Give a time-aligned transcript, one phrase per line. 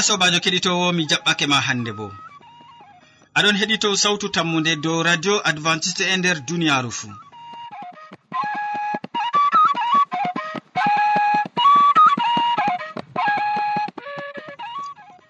[0.00, 2.06] ya sobajo keɗitowo mi jaɓɓake ma hande bo.
[3.36, 7.12] Aɗon heɗito sawtu tammude dow radio adventiste e nder duniyaru fuu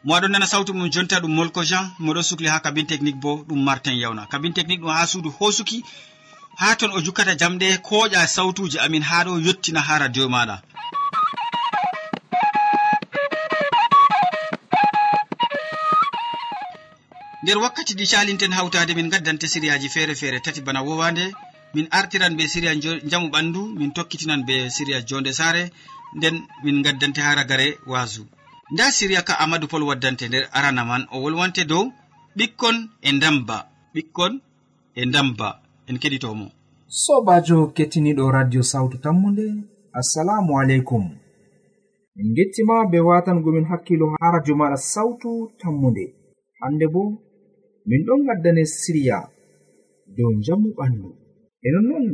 [0.05, 3.31] mo aɗon nana sawtu mum jonta ɗum molko jean moɗon sukli ha kabine technique bo
[3.49, 4.27] ɗum martin yawna.
[4.33, 5.79] Kabine technique ɗum ha suudu hosuki
[6.61, 10.57] ha ton o jukkata jamɗe koƴa sawtuji amin ha ɗo yettina ha radio maɗa.
[17.43, 21.25] nder wakkati ɗi calinten hawtade min gaddante siriyaji feere feere tati bana wowande
[21.75, 22.75] min artiran be siriya
[23.11, 25.63] jamu ɓandu min tokkitinan be siriya jonde sare
[26.17, 28.23] nden min gaddante ha ragare wasu
[28.73, 31.85] nda siriya ka amadou pol waddante nder arana man o wolwante dow
[32.39, 32.77] ɓikkon
[33.09, 33.57] e ndamba
[33.95, 34.33] ɓikkon
[35.01, 35.49] e ndamba
[35.89, 36.47] en keɗitomo
[37.03, 39.47] sobajo kettiniɗo radio sawtu tammude
[40.01, 41.05] assalamu aleykum.
[42.17, 46.05] Min gettima be watangomin hakkilo ha radio maɗa sawtu tammude
[46.61, 47.03] hande bo
[47.89, 49.19] min ɗon gaddane siriya
[50.17, 51.09] dow njamu ɓandu.
[51.67, 52.07] E nonnon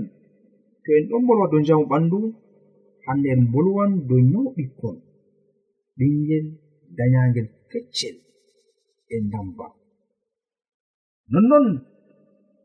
[0.83, 2.19] to en ɗon bolwa dow njamu ɓandu
[3.07, 4.97] hande en bolwan dow nyawu ɓikkon
[5.97, 6.47] ɓingel
[6.97, 8.17] dayagel feccel
[9.15, 9.67] e ndamba.
[11.33, 11.67] Nonnon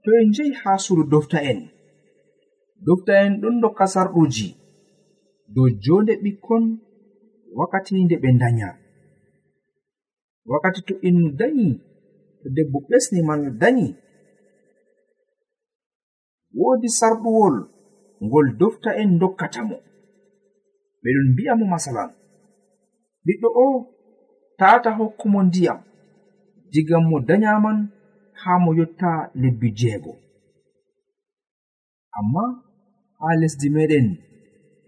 [0.03, 1.59] to en jehi haa suudu dofta en.
[2.85, 4.47] Dofta en ɗon dokka sarɗuji
[5.53, 6.63] dow jonde ɓikkon
[7.57, 8.69] wakkati nde ɓe danya
[10.49, 11.69] wakkati to innu danyi
[12.41, 13.87] to debbo ɓesnima no danyi
[16.57, 17.55] woodi sarɗuwol
[18.25, 19.77] ngol dofta en dokkata mo.
[21.01, 22.09] Ɓeɗon mbi'a mo masalan.
[23.25, 23.65] Ɓiɗɗo o
[24.59, 25.79] tata hokkumo ndiyam
[26.71, 27.77] digam mo danyaman
[28.41, 29.09] haa mo yotta
[29.41, 30.13] lebbi jeego.
[32.17, 32.43] Amma
[33.19, 34.07] haa lesdi meɗen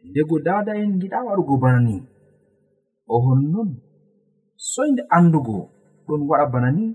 [0.09, 1.96] ndego dada en giɗa waɗugo bana ni.
[3.13, 3.69] O honnon
[4.72, 5.58] soyde andugo
[6.08, 6.86] ɗon waɗa bana ni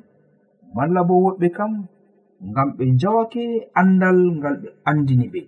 [0.74, 1.72] malla bo woɓɓe kam
[2.50, 3.42] ngam ɓe jawake
[3.80, 5.40] andal ngal ɓe andini ɓe.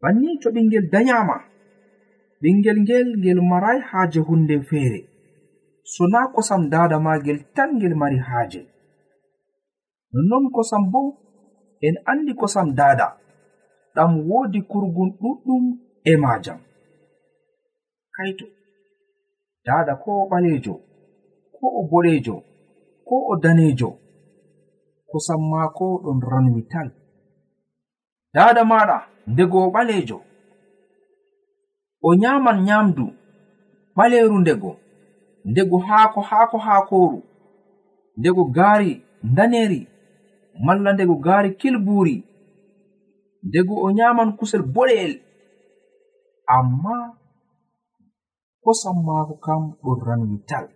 [0.00, 1.36] Banni to ɓingel dayama
[2.40, 5.00] ɓingel ngel ngel marai haaje hunde feere.
[5.92, 8.60] So na kosam dada magel tan ngel mari haaje.
[10.12, 11.00] Nonnon kosam bo
[11.86, 13.06] en andi kosam dada
[13.94, 15.64] ɗam woodi kurgun ɗuɗɗum
[16.10, 16.58] e majam
[18.14, 18.46] kaito
[19.66, 20.74] dada ko o ɓaleejo
[21.56, 22.36] ko o boɗejo
[23.06, 23.90] ko o danejo
[25.10, 26.88] kosam maako ɗon ranwi tal.
[28.34, 28.98] Dada maɗa
[29.32, 30.18] ndego o ɓalejo
[32.06, 33.06] o nyaman nyamdu
[33.96, 34.70] ɓaleru ndego.
[35.50, 37.20] Ndego haako haako haakoru
[38.18, 38.92] ndego gaari
[39.30, 39.80] ndaneri
[40.64, 42.16] malla ndego gaari kilburi
[43.48, 45.14] ndego o nyaman kusel boɗe'el.
[46.56, 46.96] Amma
[48.64, 50.66] kosam maako kam ɗon ranwi tal.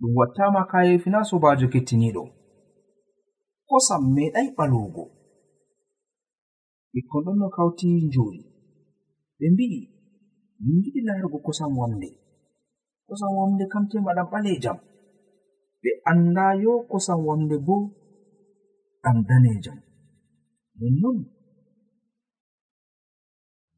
[0.00, 2.22] ɗum wattama kayefina sobajo kettiniɗo
[3.68, 5.04] kosam meɗai ɓalugo
[6.92, 8.40] ɓikkon ɗon no kawti njuri
[9.38, 9.80] ɓe mbi'i
[10.64, 12.08] min giɗi larugo kosam wamde
[13.06, 14.78] kosam wamde kam te maɗam ɓalejam
[15.82, 17.76] ɓe andayo kosam wamde bo
[19.02, 19.78] ɗam danejam
[20.78, 21.18] nonnon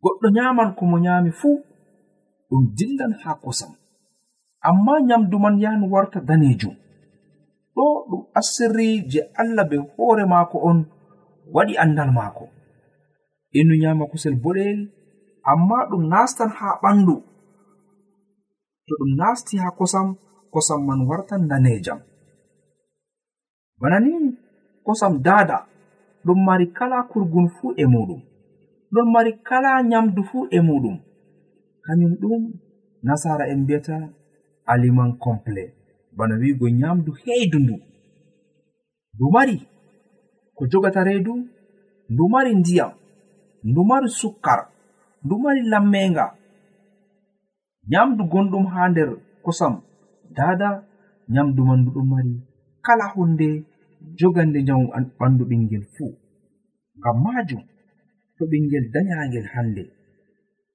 [0.03, 1.57] goɗɗo nyaman ko mo nyami fuu
[2.49, 3.73] ɗum dillan ha kosam.
[4.69, 6.75] amma nyamdu man yahan warta danejum.
[7.75, 10.79] Ɗo ɗum asirri je allah be hoore maako on
[11.55, 12.45] waɗi andal maako.
[13.59, 14.79] Innu nyama kusel boɗel
[15.51, 17.15] amma ɗum nastan ha ɓandu.
[18.87, 20.09] To ɗum nasti ha kosam
[20.53, 21.99] kosam man wartan danejam.
[23.81, 24.13] Bana ni
[24.87, 25.59] kosam dada
[26.25, 28.21] ɗum mari kala kurgun fuu e muɗum.
[28.93, 30.97] Ɗon mari kala nyamdu fuu e muɗum.
[31.85, 32.43] Kañum ɗum
[33.07, 33.97] nasara en mbiyata
[34.67, 35.73] aliment complet.
[36.17, 37.77] Bana wiigo nyamdu heydu ndu.
[39.15, 39.67] Ndu mari
[40.55, 41.49] ko jogata reedu
[42.09, 42.93] ndu mari ndiyam
[43.65, 44.69] ndu mari sukkar
[45.25, 46.37] ndu mari lammenga.
[47.91, 49.11] Nyamdu gonɗum haa nder
[49.45, 49.75] kosam
[50.37, 50.85] dada
[51.29, 52.41] nyamdu man ndu ɗon mari
[52.83, 53.65] kala hunde
[54.19, 54.87] jogande njamu
[55.19, 56.13] ɓandu ɓingel fuu
[56.99, 57.63] ngam majum
[58.37, 59.85] to ɓingel danyagel hande.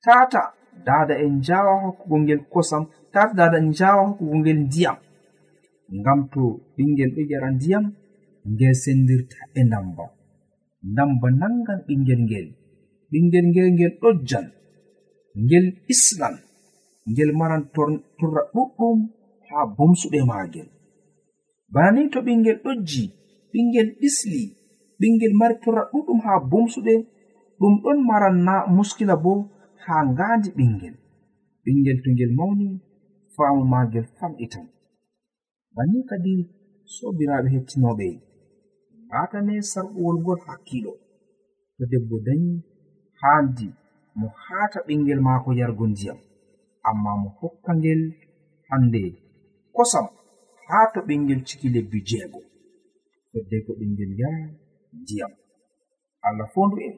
[0.04, 0.42] Tata
[0.86, 2.84] dada en jawa hokkugo ngel kosam
[3.14, 4.98] tata dada en jawa hokkugo ngel ndiyam.
[5.98, 6.42] Ngam to
[6.76, 7.86] ɓingel ɗo yara ndiyam
[8.52, 10.06] ngel sendirta e ndamba
[10.92, 12.48] ndamba nangan ɓingel ngel.
[13.12, 14.46] Ɓingel ngel ngel ɗojjan
[15.46, 16.36] ngel islan
[17.10, 17.64] ngel maran
[18.20, 19.00] torra ɗuɗɗum
[19.48, 20.68] ha bomsuɗe magel.
[21.74, 23.04] Bana ni to ɓingel ɗojji
[23.52, 24.44] ɓingel ɗisli
[25.00, 26.94] ɓingel mari torra ɗuɗɗum ha bomsuɗe
[27.60, 29.32] ɗum ɗon maran na muskila bo
[29.88, 30.96] ha ngaandi ɓingel
[31.64, 32.68] ɓingel to ngel mawni
[33.36, 34.66] faamu maagel famɗitan.
[35.76, 36.34] Banni kadi
[36.96, 38.08] sobiraaɓe hettinooɓe
[39.06, 40.94] mbaatane sarɓuwol ngol hakkiilo.
[41.76, 42.52] To debbo dañi
[43.22, 43.68] haandi
[44.20, 46.20] mo haata ɓingel maako yargo ndiyam.
[46.90, 48.02] Amma mo hokka ngel
[48.70, 49.02] hannde
[49.76, 50.08] kosam
[50.68, 52.40] haa to ɓingel ciki lebbi jeego.
[53.30, 54.44] Foddey ko ɓingel yara
[55.00, 55.34] ndiyam.
[56.28, 56.96] Allah fondu en.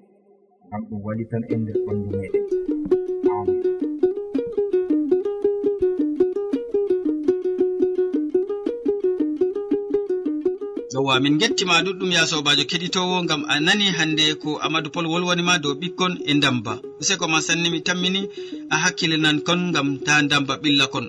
[0.70, 2.46] ngam ɗum waɗi tan e ndeer ɓanndu meeɗen
[3.38, 3.58] amin.
[10.94, 15.54] Yowa min gettima ɗuɗɗum ya sobajo keɗitowo gam a nani hande ko amadou pol wolwanima
[15.64, 18.22] dow ɓikkon e damba useko ma sanni mi tammini
[18.70, 21.08] a hakkilinan kon gam ta damba ɓilla kon.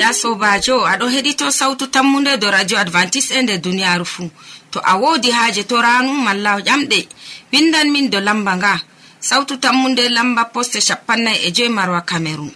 [0.00, 4.30] ya sobajo aɗo heɗito sautu tammude do radio advantice e nder duniyaru fuu
[4.72, 6.98] to a wodi haaje to ranu malla ƴamɗe.
[7.52, 8.72] Windan min do lamba nga.
[9.28, 12.52] Sautu tammude lamba poste capannay e joyi marwa camerun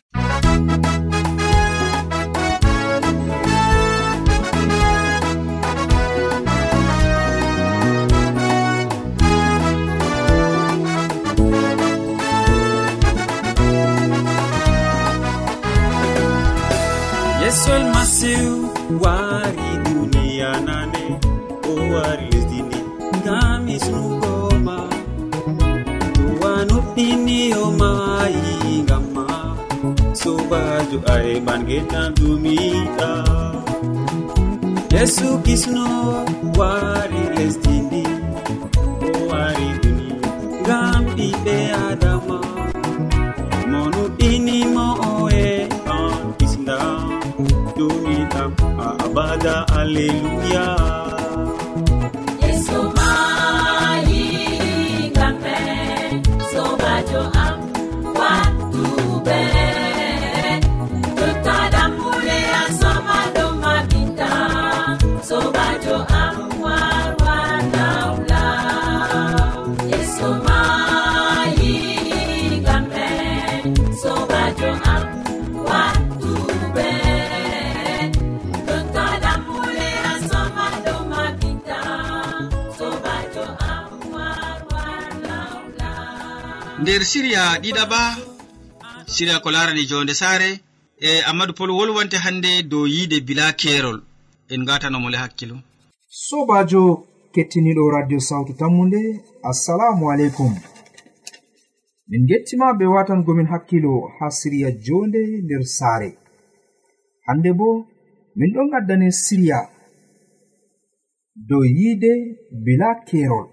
[17.53, 18.65] yesol masiw
[19.05, 21.05] wari duniya nane
[21.69, 22.81] o wari lesdini
[23.21, 24.79] ngam hisnugoma
[26.17, 28.57] towanuɗɗiniyomayi
[28.89, 29.27] ngam ma.
[30.21, 33.11] Sobajo aheɓan getan dumiɗa.
[34.95, 35.85] Yesu kisno
[36.59, 37.82] wari lesdini
[49.43, 51.02] gaga alleluya
[87.03, 88.01] nder siriya ɗiɗaɓa
[89.15, 90.51] siriya ko larani jonde saare
[91.07, 93.99] e amadou pol wolwante hande dow yiide bila kerol
[94.53, 95.57] en gatanomole hakkilo.
[96.27, 96.83] Sobajo
[97.35, 99.01] kettiniɗo radio sawtu tammu nde
[99.51, 100.53] assalamu aleykum.
[102.11, 106.11] Min gettima be watangomin hakkilo ha siriya jonde nder saare.
[107.27, 107.69] Hande bo
[108.39, 109.59] min ɗon gaddane siriya
[111.49, 112.13] dow yiide
[112.65, 113.47] bila kerol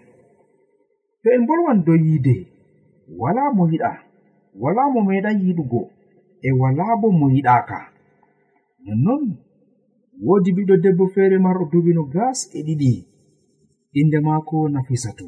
[1.21, 2.48] to en bolwan dow yiide.
[3.17, 3.91] wala mo yiɗa
[4.61, 5.81] wala mo meeɗa yiɗugo
[6.47, 7.77] e wala bo mo yiɗaka
[8.85, 9.23] nonnon
[10.25, 12.91] woodi ɓiɗɗo debbo feere marɗo duuɓi gas e ɗiɗi.
[13.99, 15.27] Inde maako nafisatu.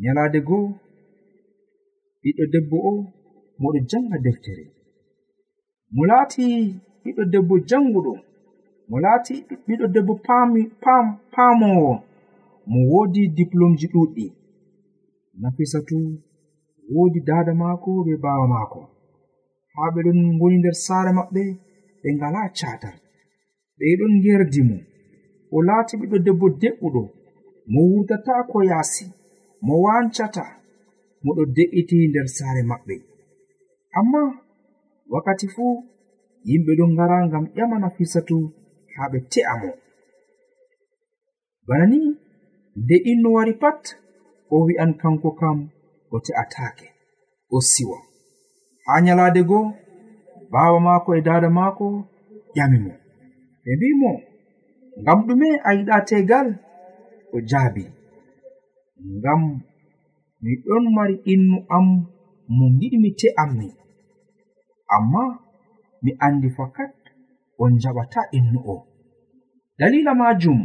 [0.00, 0.66] Nyalaade goo
[2.22, 2.92] ɓiɗɗo debbo o
[3.60, 4.64] moɗo janga deftere.
[5.94, 6.44] Mo laati
[7.02, 8.12] ɓiɗɗo debbo janguɗo
[8.88, 9.34] mo laati
[9.66, 10.12] ɓiɗɗo debbo
[11.34, 11.92] paamowo.
[12.70, 14.26] Mo woodi diplomji ɗuɗɗi
[15.40, 15.96] nafisatu
[16.94, 18.80] woodi dada maako be baawa maako
[19.74, 21.42] haa ɓe ɗon ngoni nder saare maɓɓe
[22.02, 22.96] ɓe ngala catal
[23.78, 24.76] ɓe ɗon gerdi mo
[25.54, 27.02] o laati ɓiɗɗo debbo de'uɗo
[27.72, 29.04] mo wurtata ko yaasi
[29.66, 30.44] mo wancata
[31.24, 32.94] moɗo de'iti nder saare maɓɓe
[33.98, 34.20] amma
[35.12, 35.74] wakkati fuu
[36.48, 38.36] yimɓe ɗon ngara ngam ƴama nafisatu
[38.94, 39.70] haa ɓe te'a mo.
[41.66, 41.98] Bana ni
[42.80, 43.82] nde inno wari pat
[44.54, 45.58] o wi'an kanko kam
[46.14, 46.86] o te'ataake
[47.50, 47.98] o siwa.
[48.86, 49.66] Haa nyalaade goo
[50.52, 51.86] baawa maako e daada maako
[52.56, 52.92] ƴami mo.
[53.64, 54.10] Ɓe mbi mo
[55.00, 56.48] ngam ɗume a yiɗa tegal
[57.34, 57.84] o jaabi.
[59.16, 59.42] Ngam
[60.42, 61.86] mi ɗon mari innu am
[62.56, 63.68] mo giɗmi te'am ni.
[64.96, 65.22] Amma
[66.02, 66.92] mi andi fakat
[67.62, 68.76] on jaɓata innu o.
[69.78, 70.60] Dalila majum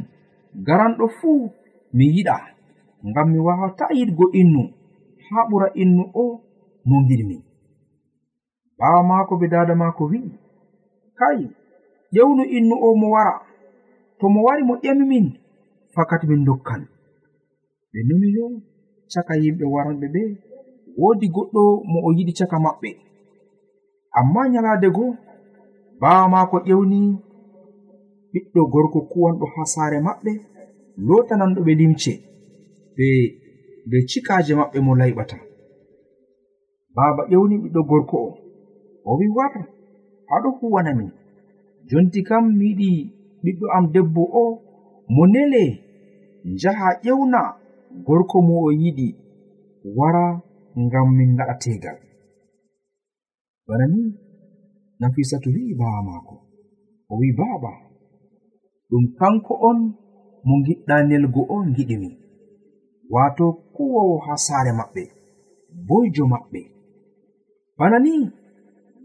[0.67, 1.49] garanɗo fuu
[1.97, 2.35] mi yiɗa.
[3.07, 4.63] Ngam mi wawata yiɗgo innu.
[5.29, 6.24] haa ɓura innu o
[6.88, 7.38] mo ngilmi
[8.77, 10.31] ɓaawa maako be daada maako wi'i
[11.19, 11.39] kai
[12.13, 13.34] ƴewnu innu o mo wara
[14.19, 15.25] to mo wari mo ƴemi min
[15.93, 16.81] fakat min dokkan
[17.91, 18.46] ɓe numi yo
[19.12, 20.22] caka yimɓe waranɓe ɓe
[21.00, 22.89] woodi goɗɗo mo o yiɗi caka maɓɓe.
[24.19, 25.12] Amma nyalaade goo
[26.01, 27.00] baawa maako ƴewni
[28.31, 30.31] ɓiɗɗo gorko kuwanɗo haa saare maɓɓe
[31.07, 32.13] lootananɗo ɓe limce
[32.96, 33.07] ɓe
[33.89, 35.38] be cikaje maɓɓe mo layɓata
[36.96, 38.32] baaba ƴewni ɓiɗɗo gorko o
[39.10, 39.53] o wi war
[40.29, 41.12] haɗo huwanamin
[41.89, 42.89] jonti kam mi yiɗi
[43.44, 44.44] ɓiɗɗo am debbo o
[45.15, 45.63] mo nele
[46.53, 47.39] njaha ƴewna
[48.08, 49.08] gorko mo o yiɗi
[49.98, 50.25] wara
[50.84, 51.98] ngam min ngaɗa tegal.
[53.67, 54.01] Bana ni
[55.00, 56.36] nafisatu wi'i baaba maako
[57.12, 57.72] o wi baaba
[58.89, 59.79] ɗum kanko on
[60.48, 62.10] mo giɗɗa nelgo o giɗimi
[63.13, 63.46] wato
[63.77, 65.03] kuwowo ha saare maɓɓe
[65.88, 66.62] boyjo maɓɓe.
[67.77, 68.13] Bana ni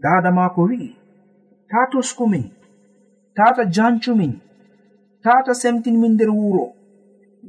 [0.03, 0.89] dada maako wi'i
[1.69, 2.45] ta toskumin
[3.35, 4.33] tata jancumin
[5.23, 6.65] tata semtinmin nder wuro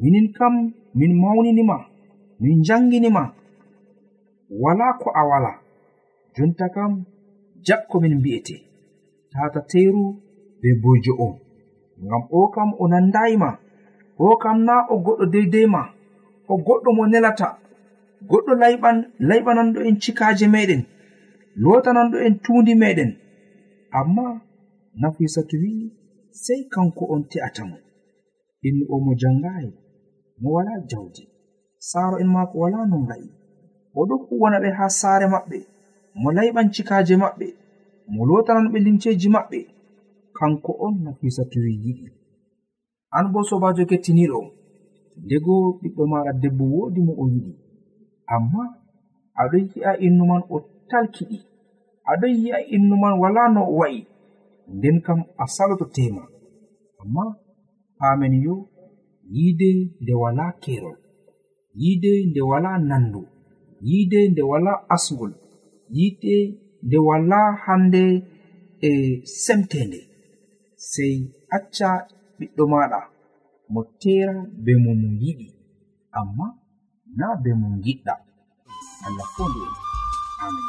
[0.00, 0.54] minin kam
[0.98, 1.76] min mawninima
[2.42, 3.22] min janginima
[4.62, 5.52] wala ko a wala
[6.34, 6.92] jonta kam
[7.66, 8.56] jakko min mbi'ete
[9.32, 10.04] tata teru
[10.60, 11.34] be boyjo on
[12.04, 13.50] ngam o kam o nandayima
[14.18, 15.82] o kam na o goɗɗo deydeyma
[16.46, 17.48] ko goɗɗo mo nelata.
[18.28, 18.96] Goɗɗo layɓan
[19.28, 20.82] layɓananɗo en cikaje meɗen
[21.62, 23.10] lotananɗo en tundi meɗen.
[23.98, 24.24] Amma
[25.00, 25.72] nafisatu wi
[26.42, 27.76] sey kanko on te'atamo
[28.66, 29.70] innu o mo jangayi
[30.40, 31.22] mo wala jawdi.
[31.78, 33.28] Saaro en maako wala no nga'i
[34.00, 35.58] oɗo huwana ɓe haa saare maɓɓe
[36.20, 37.46] mo layɓan cikaje maɓɓe
[38.14, 39.58] mo lotanan ɓe limceji maɓɓe.
[40.38, 42.06] Kanko on nafisatu wi yiɗi.
[43.16, 44.38] An bo sobajo kettiniɗo
[45.24, 47.52] ndego ɓiɗɗo maɗa debbo woodi mo o yiɗi.
[48.34, 48.62] Amma
[49.40, 50.56] aɗo yi'a innu man o
[50.90, 51.38] talkiɗi.
[52.10, 54.00] Aɗo yi'a innu man wala no o wa'i.
[54.74, 56.22] Nden kam a saloto tema.
[57.00, 57.24] Amma
[57.98, 58.54] paamen yo
[59.34, 59.70] yiide
[60.02, 60.98] nde wala kerol
[61.80, 63.20] yiide nde wala nandu.
[63.88, 65.32] Yiide nde wala asgol.
[65.96, 66.34] Yiide
[66.86, 68.02] nde wala hande
[68.80, 68.90] e
[69.44, 70.00] semtende
[70.90, 71.14] sey
[71.56, 71.88] acca
[72.38, 73.00] ɓiɗɗo maɗa
[73.72, 75.46] mo tera be mo mo yiɗi
[76.18, 76.46] amma
[77.18, 78.14] na be mo giɗɗa
[79.06, 79.74] allah fondu en
[80.44, 80.66] amin.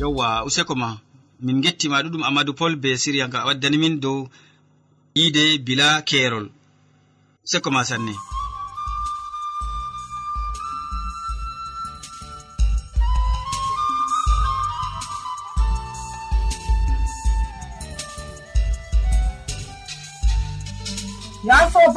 [0.00, 0.88] Yowwa useko ma
[1.44, 4.18] min gettima ɗuɗum amadou pol be siriya nga waddani min dow
[5.16, 6.46] yiide bila keerol.
[7.44, 8.14] Useko ma sanne.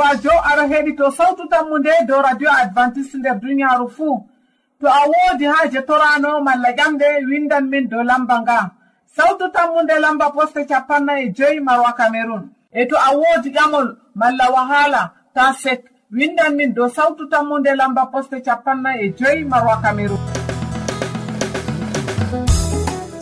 [0.01, 4.24] soba jo aɗa heɗito sawtu tammu nde dow radio advantice nder duniyaaru fuu
[4.79, 8.72] to a woodi haaje torano malla ƴamɗe windan min dow lamba nga.
[9.15, 12.43] Sawtu tammu nde lamba poste capanna e joyi marwa camerun
[12.74, 15.81] e to a woodi ƴamol malla wahala ta sek.
[16.12, 20.20] Windan min dow sawtu tammu nde lamba poste capanna e joyi marwa camerun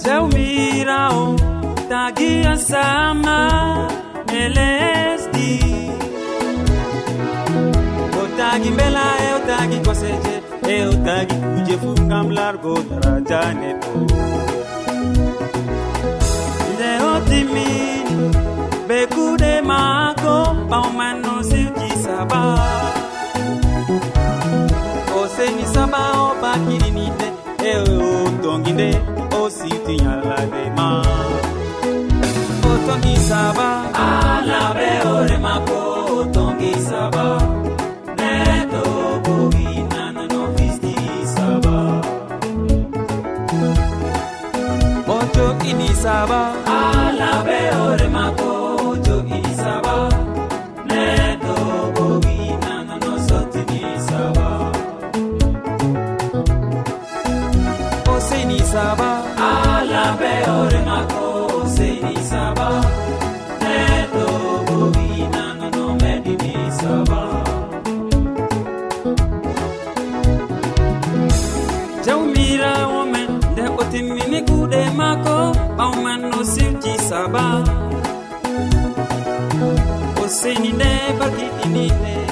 [0.04, 1.36] jawmirawo
[1.90, 3.38] tagiya sama
[4.32, 4.89] mele
[9.60, 10.36] tagi koseje
[10.74, 13.92] e o tagi kuje fu gam largo daraja neɗɗo
[16.74, 17.84] nde o timmini
[18.88, 20.36] be kuɗe maako
[20.70, 22.42] ɓawman no sewji saba.
[25.20, 27.28] O seni saba o bakiɗinide
[27.72, 28.10] e o
[28.44, 28.90] tongi nde
[29.40, 30.88] o siwti ñalade ma
[32.70, 33.68] o tongi saba
[34.08, 35.79] alaɓe ore maako.
[58.50, 59.10] seni saba.
[59.38, 61.26] Ala be mako makko
[61.76, 62.68] seyni saba
[63.62, 64.26] neɗɗo
[64.68, 67.20] boginanono meɗini saba.
[72.06, 75.36] Jawmirawo men nde o timmini kuuɗe maako
[75.78, 77.44] ɓawman no sirji saba.
[80.22, 80.92] O seni nde.
[81.20, 82.29] bakiɗinine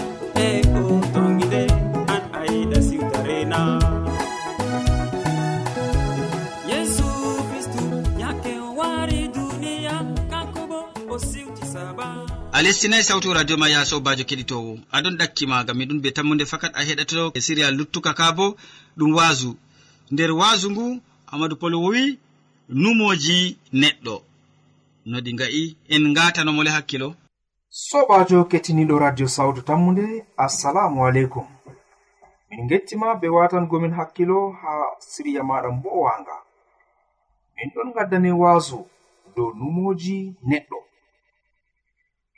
[12.58, 14.80] a lestinayi sawtu radio ma ya sobajo keɗitowo.
[14.92, 18.56] Aɗon ɗakkima gam miɗum be tammude fakat a heɗato e siriya luttuka ka bo
[18.98, 19.50] ɗum waasu
[20.12, 20.86] nder waasu ngu
[21.32, 22.18] amadou pol wowi
[22.70, 23.38] numoji
[23.74, 24.16] neɗɗo.
[25.06, 27.14] No ɗi nga'i en ngatanomole hakkilo.
[27.70, 31.46] Sobajo kettiniɗo radio sawtu tammude assalamu aleykum.
[32.50, 36.36] Min gettima be watangomin hakkilo ha siriya maɗa mbowanga
[37.56, 38.78] min ɗon gaddani waasu
[39.36, 40.87] dow numoji neɗɗo.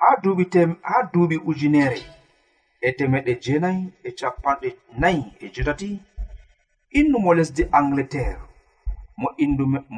[0.02, 2.00] ha duuɓi tem ha duuɓi ujunere
[2.82, 4.70] e temeɗe jeenayi e capanɗe
[5.02, 5.90] nayi e jetati
[7.00, 8.42] innumo lesdi angleterre
[9.20, 9.28] mo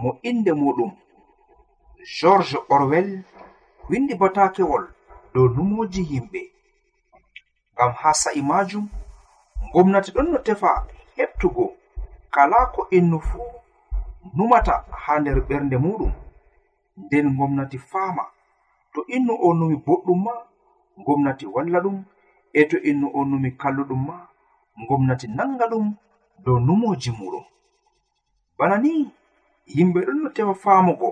[0.02, 0.92] mo inde muɗum
[2.16, 3.10] george orwell
[3.90, 4.84] windi batakewol
[5.34, 6.42] dow numoji yimɓe.
[7.74, 8.86] Ngam ha sa'i majum
[9.74, 10.70] gomnati ɗon no tefa
[11.18, 11.66] heɓtugo
[12.34, 13.48] kala ko innu fuu
[14.36, 16.12] numata ha nder ɓernde muɗum
[17.04, 18.24] nden gomnati faama
[18.94, 20.34] to innu o numi boɗɗum ma
[21.06, 21.98] gomnati walla ɗum
[22.54, 24.16] e to innu o numi kalluɗum ma
[24.88, 25.86] gomnati nanga ɗum
[26.44, 27.46] dow numoji muɗum.
[28.58, 28.92] Bana ni
[29.76, 31.10] yimɓe ɗon no tewa faamugo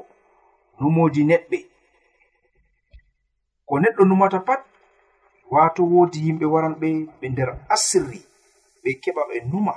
[0.79, 1.57] numoji neɗɓe
[3.67, 4.61] ko neɗɗo numata pat
[5.53, 8.19] wato woodi yimɓe waranɓe ɓe ɓe nder asirri
[8.83, 9.73] ɓe keɓa ɓe numa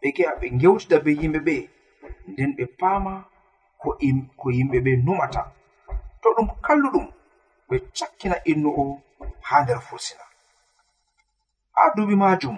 [0.00, 1.54] ɓe keɓa ɓe gewtida be yimɓe ɓe
[2.30, 3.12] nden ɓe paama
[4.38, 5.40] ko yimɓe ɓe numata.
[6.22, 7.06] To ɗum kalluɗum
[7.68, 8.84] ɓe cakkina innu o
[9.46, 10.24] ha nder fursina
[11.74, 12.56] ha duuɓi majum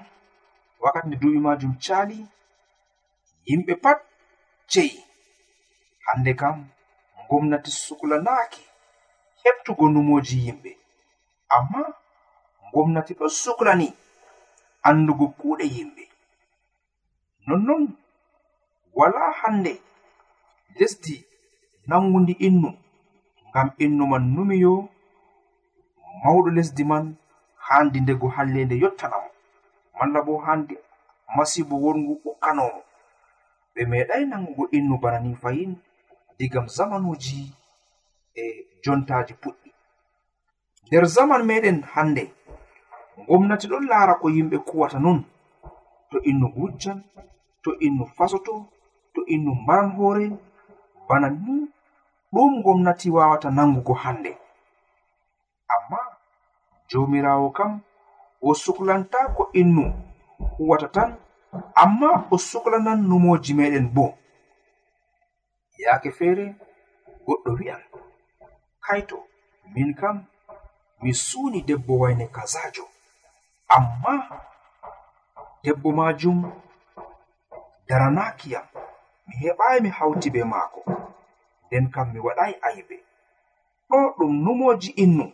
[0.83, 2.19] wakkati nde duuɓi majum cali
[3.49, 3.99] yimɓe pat
[4.71, 4.99] ceyi
[6.07, 6.57] hande kam
[7.29, 8.63] gomnati suklanaaki
[9.43, 10.71] heɓtugo numoji yimɓe.
[11.57, 11.81] Amma
[12.73, 13.89] gomnati ɗo suklani
[14.89, 16.05] andugo kuuɗe yimɓe.
[17.47, 17.83] Nonnon
[18.99, 19.73] wala hande
[20.79, 21.15] lesdi
[21.89, 22.71] nangundi innu
[23.49, 24.73] ngam innu man numiyo
[26.23, 27.05] mawɗo lesdi man
[27.67, 29.31] handi ndego hallende yottanamo
[29.99, 30.75] malla bo handi
[31.37, 32.81] masibo wongu ɓokkanomo
[33.75, 35.73] ɓe meeɗai nangugo innu bana ni fayin
[36.39, 37.41] digam zamanuji
[38.35, 38.43] e
[38.83, 39.71] jontaji puɗɗi.
[40.87, 42.23] Nder zaman meɗen hande
[43.29, 45.19] gomnati ɗon laara ko yimɓe kuwata nun
[46.11, 46.99] to innu wujjan
[47.63, 48.55] to innu fasoto
[49.15, 50.27] to innu mbaran hoore
[51.09, 51.55] bana ni
[52.33, 54.33] ɗum gomnati wawata nangugo hande.
[56.89, 57.81] jomirawo kam
[58.43, 59.85] o suklantako innu
[60.59, 61.11] huwata tan
[61.75, 64.07] amma o suklanan numoji meɗen bo.
[65.83, 66.45] Yaake feere
[67.27, 67.83] goɗɗo wi'an
[68.85, 69.19] kaito
[69.75, 70.17] min kam
[71.03, 72.85] mi suuni debbo wayne kazajo
[73.77, 74.13] amma
[75.63, 76.39] debbo majum
[77.89, 78.67] daranakiyam
[79.27, 80.81] mi heɓai mi hawti be maako.
[81.67, 82.97] Nden kam mi waɗai aybe.
[83.91, 85.27] Ɗo ɗum numoji innu.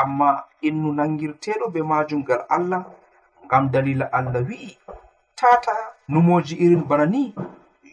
[0.00, 0.28] amma
[0.68, 2.82] innu nangirteɗo be majum gal allah
[3.44, 4.78] ngam dalila allah wi'i
[5.36, 5.74] tata
[6.08, 7.34] numoji irin bana ni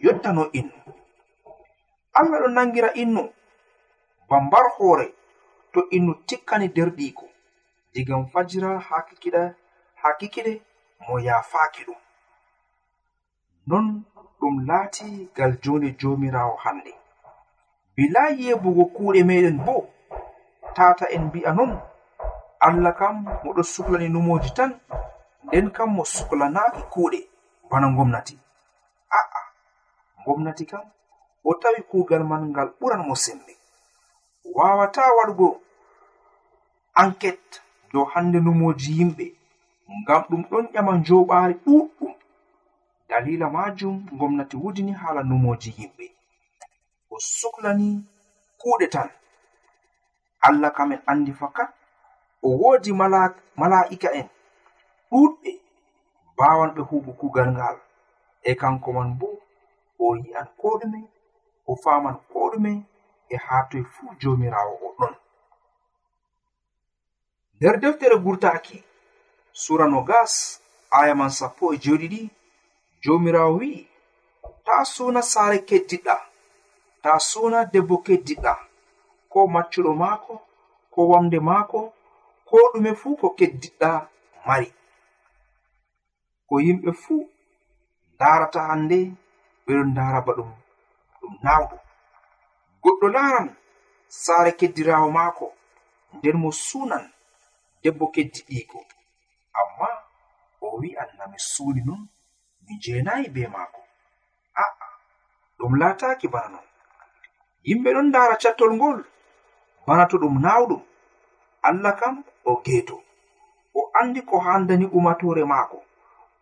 [0.03, 0.73] yottano innu.
[2.13, 3.23] Allah ɗo nangira innu
[4.29, 5.07] bambar hoore
[5.73, 7.25] to innu tikkani derɗiko
[7.93, 9.41] digam fajira ha kikiɗa
[10.01, 10.53] ha kikiɗe
[11.07, 11.99] mo yafaki ɗum.
[13.67, 14.03] Non
[14.39, 16.91] ɗum laati gal jonde jomirawo hande
[17.95, 19.75] bila yebugo kuuɗe meɗen bo
[20.75, 21.71] tata en mbi'a non
[22.67, 24.71] allah kam moɗo suklani numoji tan
[25.45, 27.19] nden kam mo suklanaki kuuɗe
[27.69, 28.35] bana gomnati
[29.19, 29.39] a'a
[30.25, 30.85] gomnati kam
[31.43, 33.53] o tawi kuugal man ngal ɓuran mo sembe.
[34.55, 35.47] Wawata waɗugo
[37.01, 37.55] enquete
[37.91, 39.25] dow hande numoji yimɓe
[40.01, 42.13] ngam ɗum ɗon ƴama njoɓaari ɗuɗɗum
[43.09, 46.05] dalila majum gomnati wudini hala numoji yimɓe.
[47.09, 47.87] O suklani
[48.61, 49.09] kuuɗe tan.
[50.47, 51.69] Allah kam en andi fakat
[52.43, 52.91] o woodi
[53.59, 54.27] mala'ika en
[55.11, 55.51] ɗuɗɓe
[56.37, 57.77] bawan ɓe huɓu kugal ngal.
[58.49, 59.27] E kanko man bo
[60.03, 60.99] o yi'an ko ɗume
[61.69, 62.71] o faman ko ɗume
[63.29, 65.13] e haa toye fuu jomirawo o ɗon.
[67.55, 68.77] Nder deftere gurtaki
[69.61, 70.33] sura no gas
[70.99, 72.21] aya man sappo e joɗiɗi
[73.03, 73.81] jomirawo wi'i
[74.65, 76.15] ta suna saare keddiɗɗa
[77.03, 78.53] ta suna debbo keddiɗɗa
[79.31, 80.33] ko maccuɗo maako
[80.93, 81.79] ko wamde maako
[82.51, 83.89] ko ɗume fuu ko keddiɗɗa
[84.45, 84.67] mari.
[86.47, 87.21] Ko yimɓe fuu
[88.13, 88.97] ndarata hannde
[89.65, 90.51] ɓeɗon ndara ba ɗum
[91.19, 91.81] ɗum nawɗum
[92.83, 93.47] goɗɗo laran
[94.23, 95.45] saare keddirawo maako
[96.15, 97.05] nden mo sunan
[97.81, 98.79] debbo keddiɗiiko
[99.59, 99.87] amma
[100.63, 102.01] o wi'an na suuni non
[102.63, 103.81] mi jeenayi be maako.
[104.63, 104.87] A'a
[105.57, 106.65] ɗum laataki bana non.
[107.67, 108.99] Yimɓe ɗon ndara cattol ngol
[109.85, 110.81] bana to ɗum nawɗum
[111.67, 113.01] allah kam o geeto.
[113.75, 115.83] O andi ko handani umatore maako.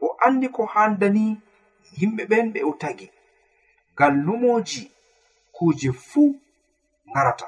[0.01, 1.25] O andi ko handani
[1.99, 3.07] yimɓe ɓen ɓe o tagi.
[3.93, 4.91] Ngal numoji
[5.55, 6.35] kuuje fuu
[7.09, 7.47] ngarata.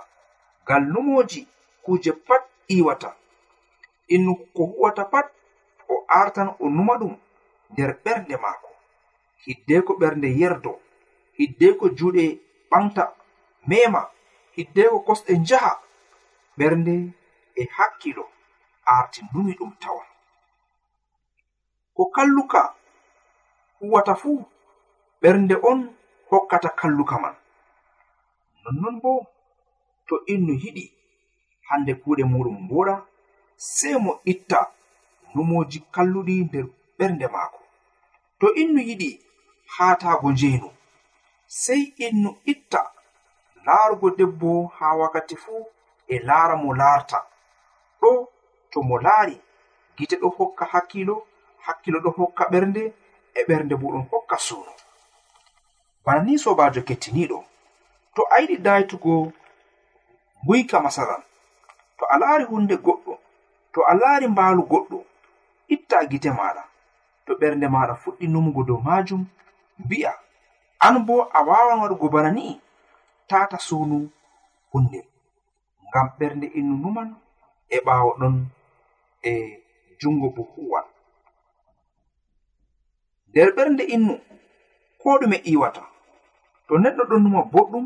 [0.64, 1.48] Ngal numoji
[1.84, 3.10] kuuje pat iwata
[4.14, 5.28] innu ko huwata pat
[5.90, 7.16] o artan o numa ɗum
[7.72, 8.70] nder ɓernde maako.
[9.46, 10.72] Hiddeko ɓernde yerdo
[11.38, 12.24] hiddeko juuɗe
[12.70, 13.04] ɓamta
[13.70, 14.02] mema
[14.56, 15.72] hiddeko kosɗe njaha
[16.58, 16.94] ɓernde
[17.56, 18.26] e hakkilo.
[18.86, 20.08] arti numi ɗum tawan.
[21.96, 22.62] Ko kalluka
[23.80, 24.46] huwata fuu
[25.22, 25.80] ɓernde on
[26.30, 27.36] hokkata kalluka man.
[28.64, 29.12] Nonnon bo
[30.08, 30.84] to innu yiɗi
[31.70, 32.96] hande kuuɗe muɗum mboɗa
[33.58, 34.60] sei mo itta
[35.34, 36.66] numoji kalluɗi nder
[36.98, 37.60] ɓernde maako.
[38.40, 39.10] To innu yiɗi
[39.78, 40.70] haatago njeynu
[41.48, 42.82] sei innu itta
[43.66, 45.62] laarugo debbo haa wakkati fuu
[46.08, 47.18] e laara mo laarta.
[48.02, 48.10] Ɗo
[48.72, 49.38] to mo laari.
[49.98, 51.16] Gite ɗo hokka hakkilo
[51.66, 52.84] hakkilo ɗo hokka ɓernde
[53.34, 54.72] e ɓernde bo ɗum hokka suuno.
[56.06, 57.40] Bana ni sobajo kettiniɗo
[58.16, 59.14] to a yiɗi daytugo
[60.46, 61.22] guyka masalan
[61.98, 63.14] to a laari hunde goɗɗo
[63.74, 64.98] to a laari mbaalu goɗɗo
[65.74, 66.64] itta gite maɗa
[67.26, 69.22] to ɓernde maɗa fuɗɗi numugo dow majum
[69.80, 70.12] mbi'a
[70.86, 72.46] an bo a wawan waɗugo bana ni
[73.30, 73.98] tata sunu
[74.74, 75.00] hunde
[75.90, 77.10] ngam ɓernde innu numan
[77.70, 78.36] e ɓawo ɗon
[79.24, 79.34] e
[80.00, 80.86] jungo buhuwal
[83.30, 84.14] nder ɓernde innu
[85.02, 85.84] ko ɗume iwata
[86.68, 87.86] to neɗɗo ɗon numa boɗɗum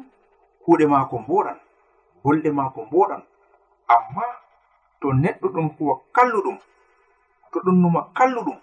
[0.64, 1.58] kuuɗe maako mboɗan
[2.24, 3.22] bolɗe maako mboɗan
[3.96, 4.24] amma
[5.00, 6.58] to neɗɗo ɗon huwa kalluɗum
[7.52, 8.58] to ɗon numa kalluɗum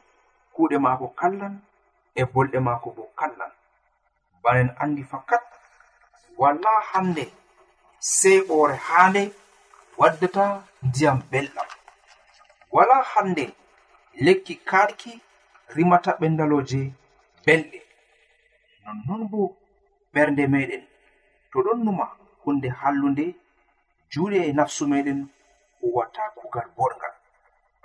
[0.55, 1.55] kuuɗe maako kallan
[2.15, 3.53] e bolɗe maako bo kallan.
[4.43, 5.43] Banen andi fakat
[6.41, 7.25] wala hande
[7.99, 9.23] sey ɓoore haande
[9.99, 10.45] waddata
[10.83, 11.69] ndiyam belɗam.
[12.73, 13.45] wala hande
[14.25, 15.13] lekki kaaki
[15.75, 16.81] rimata ɓendaloje
[17.45, 17.79] belɗe.
[18.85, 19.41] Nonnon bo
[20.15, 20.83] ɓernde meɗen
[21.51, 22.07] to ɗon numa
[22.45, 23.25] hunde hallunde
[24.13, 25.21] juuɗe e nafsu meɗen
[25.81, 27.15] huwata kugal boɗgal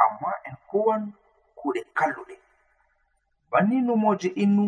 [0.04, 1.04] amma en huwan
[1.60, 2.36] kuɗe kalluɗe.
[3.52, 4.66] Banni numoje innu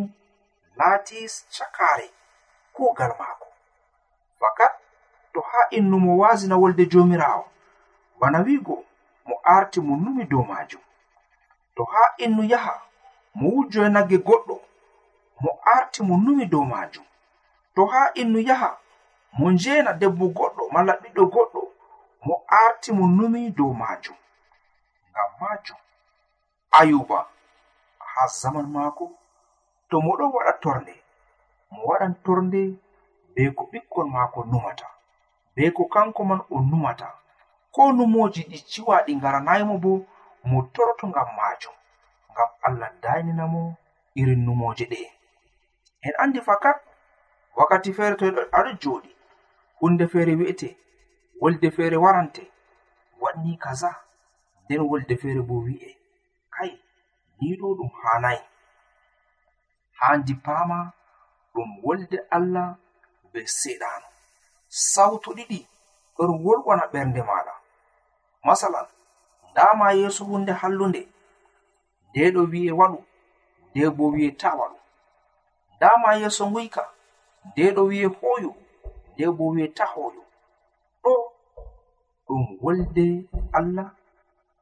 [0.77, 1.17] laati
[1.55, 2.07] cakare
[2.75, 3.47] kugal maako.
[4.39, 4.73] Fakat
[5.33, 7.45] to ha innumo wasina wolde jomirawo
[8.19, 8.75] bana wigo
[9.29, 10.81] mo arti mo numi dow majum
[11.75, 12.75] to ha innu yaha
[13.37, 14.55] mo wujjo e nagge goɗɗo
[15.41, 17.05] mo arti mo numi dow majum
[17.75, 18.69] to ha innu yaha
[19.37, 21.61] mo njena debbo goɗɗo malla ɓiɗɗo goɗɗo
[22.25, 24.17] mo arti mo numi dow majum
[25.11, 25.79] ngam majum
[26.79, 27.19] ayuba
[28.11, 29.05] ha zaman maako.
[29.89, 30.95] To moɗo waɗa torde
[31.71, 32.61] mo waɗan torde
[33.33, 34.87] be ko ɓikkon maako numata
[35.55, 37.07] be ko kanko man o numata.
[37.73, 39.91] ko numoji ɗi ciwa ɗi ngaranaymo bo
[40.49, 41.75] mo toroto ngam majum
[42.31, 43.61] ngam allah dayninamo
[44.19, 45.01] irin numoje ɗe.
[46.05, 46.77] En andi fakat
[47.57, 48.25] wakkati feere to
[48.57, 49.11] aɗo joɗi
[49.79, 50.69] hunde feere wi'ete
[51.41, 52.43] wolde feere warante
[53.21, 53.91] waɗni kaza
[54.63, 55.89] nden wolde feere bo wi'e.
[56.55, 56.71] Kai
[57.39, 58.43] ni ɗo ɗum hanayi
[59.99, 60.77] handi pama
[61.53, 62.67] ɗum wolde allah
[63.31, 64.07] be seɗano
[64.91, 65.59] sawto ɗiɗi
[66.17, 67.53] ɗon wolwana ɓernde maɗa
[68.45, 68.87] masalan
[69.55, 71.01] dama yeeso hunde hallunde
[72.09, 72.99] nde ɗo wi'e waɗu
[73.71, 74.77] nde bo wi'e ta waɗu
[75.79, 76.83] dama yeeso nguyka
[77.47, 78.51] nde ɗo wi'e hoyu
[79.13, 80.21] nde bo wi'e ta hoyu
[81.03, 81.13] ɗo
[82.27, 83.05] ɗum wolde
[83.57, 83.89] allah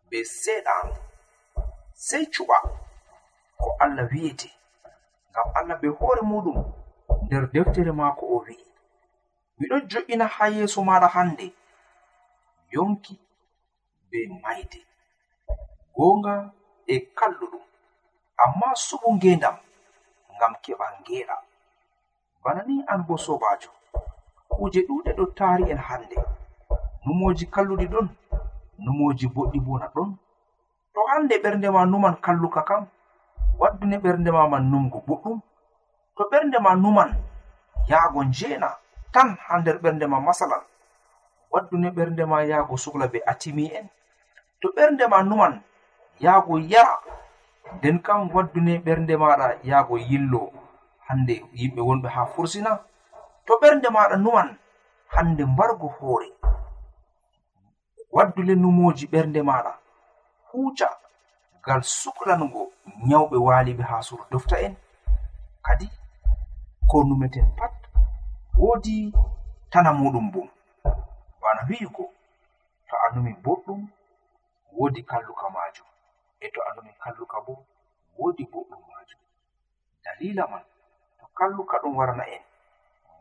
[0.10, 1.00] be seɗaandu
[2.06, 2.58] sey cuɓa
[3.60, 4.50] ko allah wi'ete.
[5.32, 6.58] Ngam allah be hoore muɗum
[7.26, 8.66] nder deftere maako o wi'i.
[9.60, 11.46] Miɗo jo'ina ha yeeso maɗa hande
[12.74, 13.14] yonki
[14.10, 14.80] be mayde
[15.96, 16.52] gonga
[16.88, 17.64] e kalluɗum.
[18.44, 19.56] Amma suɓu ngendam
[20.36, 21.36] ngam keɓa ngeɗa
[22.44, 23.70] bana ni an bo sobajo
[24.52, 26.16] kuje ɗuɗe ɗo taari en hande
[27.06, 28.08] numoji kalluɗi ɗon
[28.84, 30.10] numoji boɗɗi bona ɗon.
[30.94, 32.84] To hande ɓernde ma numan kalluka kam
[33.60, 35.40] waddune ɓernde ma man numgo boɗɗum.
[36.16, 37.12] To ɓernde ma numan
[37.90, 38.70] yaago njena
[39.14, 40.62] tan ha nder ɓernde ma masalan.
[41.52, 43.88] waddune ɓernde ma yahgo sukla be atimi en.
[44.62, 45.62] To ɓernde ma numan
[46.20, 47.00] yahgo yara.
[47.76, 50.52] Nden kam waddune ɓernde maɗa yahgo yillo.
[51.08, 52.72] Hande yimɓe wonɓe ha fursina.
[53.46, 54.58] To ɓernde maɗa numan
[55.08, 56.28] hande mbargo hoore.
[58.12, 59.72] Waddule numoji ɓernde maɗa
[60.52, 60.90] huuca.
[61.62, 62.72] Ngal suklango
[63.08, 64.76] nyawɓe waaliɓe ha suru dofta en.
[65.66, 65.90] Kadi
[66.90, 67.74] ko numeten pat
[68.58, 69.14] woodi
[69.70, 70.48] tana muɗum bo.
[71.48, 71.88] bana wi'i
[72.88, 73.82] to a numi boɗɗum
[74.78, 75.88] woodi kalluka majum
[76.40, 77.54] e to a numi kalluka bo
[78.18, 79.20] woodi boɗɗum majum
[80.04, 80.64] dalila man
[81.20, 82.44] to kalluka ɗum warna en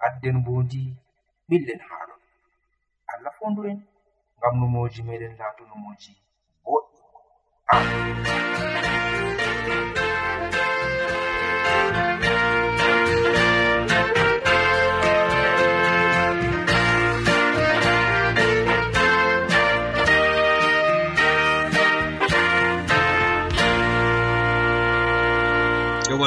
[0.00, 0.80] gadden bondi
[1.48, 2.20] ɓillen haaɗon
[3.12, 3.78] allah fondu en
[4.38, 6.12] ngam numoji meɗen laatunumoji
[6.64, 6.95] boɗɗi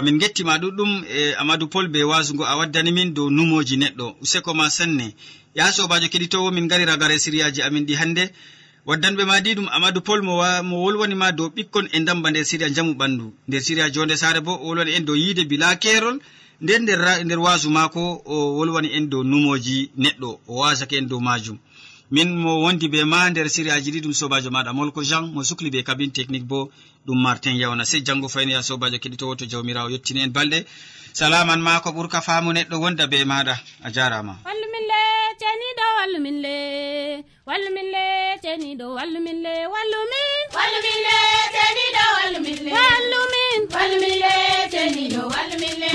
[0.09, 4.15] min gettima ɗuɗɗum e amadou pol be wasugo a waddani min dow numoji neɗɗo.
[4.21, 5.13] Useko ma sanne.
[5.55, 8.23] Ya sobajo keɗitowo min gari ragare siriyaji amin ɗi hannde
[8.87, 12.69] waddanɓe ma di ɗum amadou pol mo mo wolwanima dow ɓikkon e damba nder siriya
[12.75, 13.31] jamu ɓandu.
[13.47, 16.19] Nder siriya jonde sare bo o wolwani en dow yiide bila kerol.
[16.61, 16.83] Nden
[17.25, 20.39] nder wasu mako o wolwani en dow numoji neɗɗo.
[20.47, 21.57] O wasake en dow majum.
[22.11, 25.69] Min mo wondi be ma nder siriyaji ɗi ɗum sobajo maɗa molko jean mo sukli
[25.69, 26.71] be kabine technique bo
[27.05, 30.65] ɗum martin yawna sey janngo fayni ya sobajo keɗitowo to jawmirawo yettini en balɗe.
[31.13, 34.33] Salaman ma ko ɓurka faamu neɗɗo wonda be maɗa a jarama.
[34.45, 34.99] Walluminle
[35.41, 36.55] ceniɗo walluminle
[37.47, 38.03] walluminle
[38.43, 40.45] ceniɗo walluminle wallumin.
[40.57, 41.15] Walluminle
[41.55, 42.71] ceniɗo walluminle.
[42.77, 43.59] Wallumin.
[43.75, 44.33] Walluminle
[44.73, 45.87] ceniɗo walluminle.